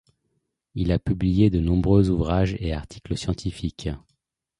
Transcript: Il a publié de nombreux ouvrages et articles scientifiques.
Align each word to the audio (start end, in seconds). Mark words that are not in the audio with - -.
Il 0.73 0.91
a 0.91 0.97
publié 0.97 1.51
de 1.51 1.59
nombreux 1.59 2.09
ouvrages 2.09 2.55
et 2.59 2.73
articles 2.73 3.15
scientifiques. 3.15 3.91